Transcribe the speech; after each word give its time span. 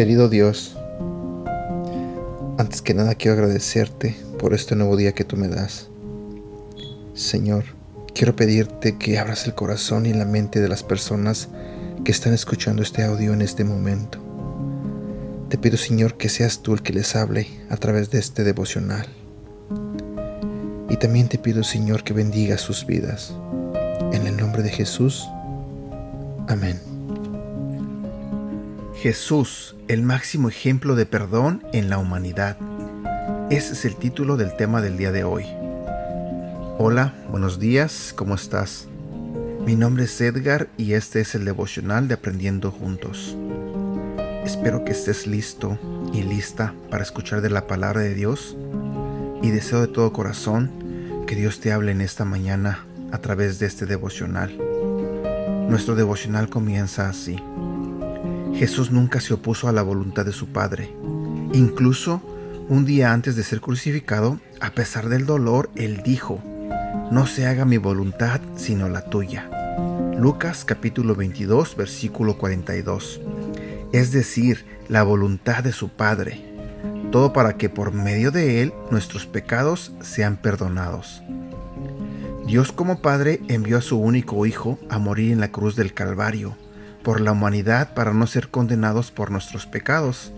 Querido 0.00 0.30
Dios, 0.30 0.78
antes 2.56 2.80
que 2.80 2.94
nada 2.94 3.14
quiero 3.16 3.34
agradecerte 3.34 4.16
por 4.38 4.54
este 4.54 4.74
nuevo 4.74 4.96
día 4.96 5.12
que 5.12 5.24
tú 5.24 5.36
me 5.36 5.48
das. 5.48 5.88
Señor, 7.12 7.64
quiero 8.14 8.34
pedirte 8.34 8.96
que 8.96 9.18
abras 9.18 9.46
el 9.46 9.54
corazón 9.54 10.06
y 10.06 10.14
la 10.14 10.24
mente 10.24 10.60
de 10.60 10.68
las 10.68 10.82
personas 10.82 11.48
que 12.02 12.12
están 12.12 12.32
escuchando 12.32 12.82
este 12.82 13.02
audio 13.02 13.34
en 13.34 13.42
este 13.42 13.64
momento. 13.64 14.29
Te 15.50 15.58
pido, 15.58 15.76
Señor, 15.76 16.16
que 16.16 16.28
seas 16.28 16.62
tú 16.62 16.74
el 16.74 16.82
que 16.82 16.92
les 16.92 17.16
hable 17.16 17.48
a 17.70 17.76
través 17.76 18.12
de 18.12 18.20
este 18.20 18.44
devocional. 18.44 19.08
Y 20.88 20.96
también 20.96 21.28
te 21.28 21.38
pido, 21.38 21.64
Señor, 21.64 22.04
que 22.04 22.12
bendiga 22.12 22.56
sus 22.56 22.86
vidas. 22.86 23.34
En 24.12 24.28
el 24.28 24.36
nombre 24.36 24.62
de 24.62 24.70
Jesús. 24.70 25.26
Amén. 26.46 26.80
Jesús, 29.02 29.74
el 29.88 30.02
máximo 30.02 30.48
ejemplo 30.48 30.94
de 30.94 31.04
perdón 31.04 31.64
en 31.72 31.90
la 31.90 31.98
humanidad. 31.98 32.56
Ese 33.50 33.72
es 33.72 33.84
el 33.84 33.96
título 33.96 34.36
del 34.36 34.54
tema 34.54 34.80
del 34.80 34.96
día 34.96 35.10
de 35.10 35.24
hoy. 35.24 35.46
Hola, 36.78 37.12
buenos 37.28 37.58
días, 37.58 38.12
¿cómo 38.14 38.36
estás? 38.36 38.86
Mi 39.66 39.74
nombre 39.74 40.04
es 40.04 40.20
Edgar 40.20 40.68
y 40.76 40.92
este 40.92 41.20
es 41.20 41.34
el 41.34 41.44
devocional 41.44 42.06
de 42.06 42.14
Aprendiendo 42.14 42.70
Juntos. 42.70 43.36
Espero 44.44 44.84
que 44.84 44.92
estés 44.92 45.26
listo 45.26 45.78
y 46.12 46.22
lista 46.22 46.74
para 46.90 47.02
escuchar 47.02 47.40
de 47.42 47.50
la 47.50 47.66
palabra 47.66 48.00
de 48.00 48.14
Dios 48.14 48.56
y 49.42 49.50
deseo 49.50 49.80
de 49.80 49.88
todo 49.88 50.12
corazón 50.12 50.70
que 51.26 51.36
Dios 51.36 51.60
te 51.60 51.72
hable 51.72 51.92
en 51.92 52.00
esta 52.00 52.24
mañana 52.24 52.86
a 53.12 53.18
través 53.18 53.58
de 53.58 53.66
este 53.66 53.86
devocional. 53.86 54.56
Nuestro 55.68 55.94
devocional 55.94 56.48
comienza 56.48 57.08
así. 57.08 57.36
Jesús 58.54 58.90
nunca 58.90 59.20
se 59.20 59.34
opuso 59.34 59.68
a 59.68 59.72
la 59.72 59.82
voluntad 59.82 60.24
de 60.24 60.32
su 60.32 60.48
Padre. 60.48 60.90
Incluso 61.52 62.22
un 62.68 62.84
día 62.84 63.12
antes 63.12 63.36
de 63.36 63.42
ser 63.42 63.60
crucificado, 63.60 64.40
a 64.60 64.70
pesar 64.70 65.08
del 65.08 65.26
dolor, 65.26 65.70
Él 65.76 66.02
dijo, 66.02 66.40
no 67.10 67.26
se 67.26 67.46
haga 67.46 67.64
mi 67.64 67.78
voluntad 67.78 68.40
sino 68.56 68.88
la 68.88 69.04
tuya. 69.04 69.50
Lucas 70.18 70.64
capítulo 70.64 71.14
22 71.14 71.76
versículo 71.76 72.36
42. 72.38 73.20
Es 73.92 74.12
decir, 74.12 74.64
la 74.88 75.02
voluntad 75.02 75.64
de 75.64 75.72
su 75.72 75.88
Padre. 75.88 76.44
Todo 77.10 77.32
para 77.32 77.56
que 77.56 77.68
por 77.68 77.92
medio 77.92 78.30
de 78.30 78.62
Él 78.62 78.72
nuestros 78.90 79.26
pecados 79.26 79.92
sean 80.00 80.36
perdonados. 80.36 81.22
Dios 82.46 82.72
como 82.72 83.00
Padre 83.00 83.40
envió 83.48 83.78
a 83.78 83.82
su 83.82 83.98
único 83.98 84.46
Hijo 84.46 84.78
a 84.88 84.98
morir 84.98 85.32
en 85.32 85.40
la 85.40 85.52
cruz 85.52 85.76
del 85.76 85.94
Calvario 85.94 86.56
por 87.02 87.20
la 87.20 87.32
humanidad 87.32 87.94
para 87.94 88.12
no 88.12 88.26
ser 88.26 88.48
condenados 88.48 89.10
por 89.10 89.30
nuestros 89.30 89.66
pecados. 89.66 90.32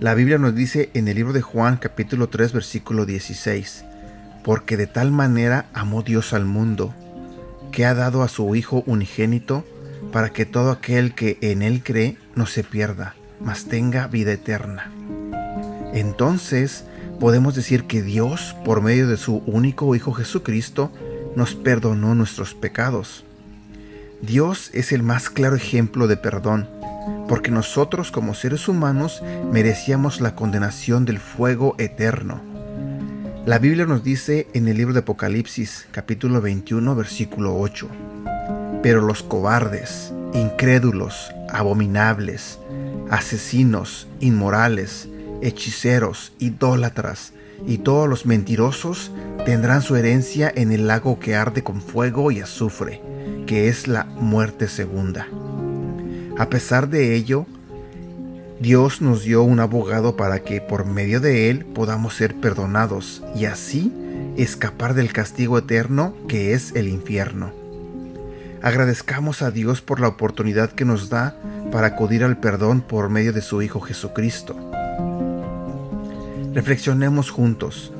La 0.00 0.14
Biblia 0.14 0.38
nos 0.38 0.54
dice 0.54 0.90
en 0.94 1.08
el 1.08 1.16
libro 1.16 1.32
de 1.32 1.42
Juan 1.42 1.78
capítulo 1.78 2.28
3 2.28 2.52
versículo 2.52 3.06
16, 3.06 3.84
porque 4.44 4.76
de 4.76 4.86
tal 4.86 5.10
manera 5.10 5.66
amó 5.72 6.02
Dios 6.02 6.32
al 6.32 6.44
mundo, 6.44 6.94
que 7.72 7.86
ha 7.86 7.94
dado 7.94 8.22
a 8.22 8.28
su 8.28 8.54
Hijo 8.54 8.82
unigénito, 8.86 9.64
para 10.16 10.30
que 10.30 10.46
todo 10.46 10.70
aquel 10.70 11.14
que 11.14 11.36
en 11.42 11.60
Él 11.60 11.82
cree 11.84 12.16
no 12.34 12.46
se 12.46 12.64
pierda, 12.64 13.14
mas 13.38 13.66
tenga 13.66 14.06
vida 14.06 14.32
eterna. 14.32 14.90
Entonces 15.92 16.86
podemos 17.20 17.54
decir 17.54 17.84
que 17.84 18.00
Dios, 18.00 18.56
por 18.64 18.80
medio 18.80 19.08
de 19.08 19.18
su 19.18 19.42
único 19.44 19.94
Hijo 19.94 20.14
Jesucristo, 20.14 20.90
nos 21.34 21.54
perdonó 21.54 22.14
nuestros 22.14 22.54
pecados. 22.54 23.26
Dios 24.22 24.70
es 24.72 24.90
el 24.90 25.02
más 25.02 25.28
claro 25.28 25.54
ejemplo 25.54 26.06
de 26.06 26.16
perdón, 26.16 26.66
porque 27.28 27.50
nosotros 27.50 28.10
como 28.10 28.32
seres 28.32 28.68
humanos 28.68 29.22
merecíamos 29.52 30.22
la 30.22 30.34
condenación 30.34 31.04
del 31.04 31.18
fuego 31.18 31.74
eterno 31.76 32.40
la 33.46 33.60
Biblia 33.60 33.86
nos 33.86 34.02
dice 34.02 34.48
en 34.54 34.66
el 34.66 34.76
libro 34.76 34.92
de 34.92 34.98
Apocalipsis 34.98 35.86
capítulo 35.92 36.40
21 36.40 36.96
versículo 36.96 37.56
8, 37.56 37.88
pero 38.82 39.00
los 39.00 39.22
cobardes, 39.22 40.12
incrédulos, 40.36 41.32
abominables, 41.50 42.58
asesinos, 43.10 44.06
inmorales, 44.20 45.08
hechiceros, 45.42 46.32
idólatras 46.38 47.32
y 47.66 47.78
todos 47.78 48.08
los 48.08 48.26
mentirosos 48.26 49.10
tendrán 49.44 49.82
su 49.82 49.96
herencia 49.96 50.52
en 50.54 50.72
el 50.72 50.86
lago 50.86 51.18
que 51.18 51.34
arde 51.34 51.62
con 51.62 51.80
fuego 51.80 52.30
y 52.30 52.40
azufre, 52.40 53.00
que 53.46 53.68
es 53.68 53.88
la 53.88 54.04
muerte 54.04 54.68
segunda. 54.68 55.26
A 56.38 56.50
pesar 56.50 56.88
de 56.88 57.14
ello, 57.14 57.46
Dios 58.60 59.00
nos 59.00 59.22
dio 59.22 59.42
un 59.42 59.60
abogado 59.60 60.16
para 60.16 60.40
que 60.40 60.60
por 60.60 60.86
medio 60.86 61.20
de 61.20 61.50
él 61.50 61.64
podamos 61.64 62.14
ser 62.14 62.34
perdonados 62.34 63.22
y 63.34 63.46
así 63.46 63.92
escapar 64.36 64.94
del 64.94 65.12
castigo 65.12 65.58
eterno 65.58 66.14
que 66.28 66.52
es 66.52 66.74
el 66.74 66.88
infierno. 66.88 67.65
Agradezcamos 68.66 69.42
a 69.42 69.52
Dios 69.52 69.80
por 69.80 70.00
la 70.00 70.08
oportunidad 70.08 70.72
que 70.72 70.84
nos 70.84 71.08
da 71.08 71.36
para 71.70 71.86
acudir 71.86 72.24
al 72.24 72.40
perdón 72.40 72.80
por 72.80 73.08
medio 73.10 73.32
de 73.32 73.40
su 73.40 73.62
Hijo 73.62 73.78
Jesucristo. 73.78 74.56
Reflexionemos 76.52 77.30
juntos. 77.30 77.92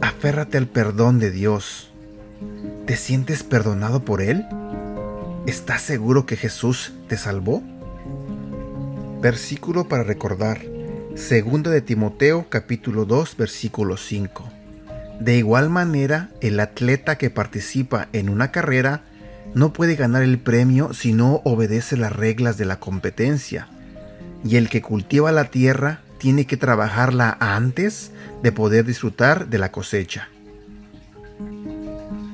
Aférrate 0.00 0.58
al 0.58 0.68
perdón 0.68 1.18
de 1.18 1.32
Dios. 1.32 1.90
¿Te 2.86 2.94
sientes 2.94 3.42
perdonado 3.42 4.04
por 4.04 4.22
Él? 4.22 4.46
¿Estás 5.44 5.82
seguro 5.82 6.24
que 6.24 6.36
Jesús 6.36 6.92
te 7.08 7.16
salvó? 7.16 7.60
Versículo 9.20 9.88
para 9.88 10.04
recordar. 10.04 10.60
Segundo 11.16 11.70
de 11.70 11.80
Timoteo 11.80 12.46
capítulo 12.48 13.06
2 13.06 13.36
versículo 13.36 13.96
5. 13.96 14.44
De 15.18 15.36
igual 15.36 15.68
manera, 15.68 16.30
el 16.40 16.60
atleta 16.60 17.18
que 17.18 17.28
participa 17.28 18.06
en 18.12 18.28
una 18.28 18.52
carrera 18.52 19.02
no 19.54 19.72
puede 19.72 19.94
ganar 19.94 20.22
el 20.22 20.38
premio 20.38 20.92
si 20.92 21.12
no 21.12 21.40
obedece 21.44 21.96
las 21.96 22.12
reglas 22.12 22.58
de 22.58 22.64
la 22.64 22.80
competencia. 22.80 23.68
Y 24.44 24.56
el 24.56 24.68
que 24.68 24.82
cultiva 24.82 25.32
la 25.32 25.44
tierra 25.44 26.00
tiene 26.18 26.46
que 26.46 26.56
trabajarla 26.56 27.36
antes 27.40 28.10
de 28.42 28.52
poder 28.52 28.84
disfrutar 28.84 29.48
de 29.48 29.58
la 29.58 29.70
cosecha. 29.70 30.28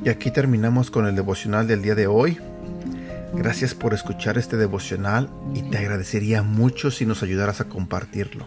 Y 0.03 0.09
aquí 0.09 0.31
terminamos 0.31 0.91
con 0.91 1.07
el 1.07 1.15
devocional 1.15 1.67
del 1.67 1.83
día 1.83 1.95
de 1.95 2.07
hoy. 2.07 2.39
Gracias 3.35 3.75
por 3.75 3.93
escuchar 3.93 4.39
este 4.39 4.57
devocional 4.57 5.29
y 5.55 5.63
te 5.63 5.79
agradecería 5.79 6.43
mucho 6.43 6.91
si 6.91 7.05
nos 7.05 7.23
ayudaras 7.23 7.61
a 7.61 7.67
compartirlo. 7.69 8.47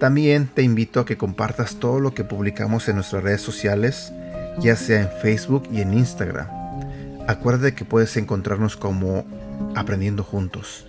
También 0.00 0.48
te 0.48 0.62
invito 0.62 0.98
a 0.98 1.06
que 1.06 1.16
compartas 1.16 1.76
todo 1.76 2.00
lo 2.00 2.12
que 2.12 2.24
publicamos 2.24 2.88
en 2.88 2.96
nuestras 2.96 3.22
redes 3.22 3.40
sociales, 3.40 4.12
ya 4.58 4.74
sea 4.74 5.02
en 5.02 5.08
Facebook 5.22 5.68
y 5.72 5.80
en 5.80 5.94
Instagram. 5.94 6.61
Acuérdate 7.28 7.74
que 7.74 7.84
puedes 7.84 8.16
encontrarnos 8.16 8.76
como 8.76 9.24
Aprendiendo 9.76 10.24
Juntos. 10.24 10.86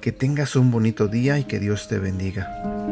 Que 0.00 0.12
tengas 0.12 0.56
un 0.56 0.70
bonito 0.70 1.08
día 1.08 1.38
y 1.38 1.44
que 1.44 1.60
Dios 1.60 1.88
te 1.88 1.98
bendiga. 1.98 2.89